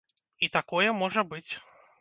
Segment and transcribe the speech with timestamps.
[0.47, 1.47] І такое можа быць.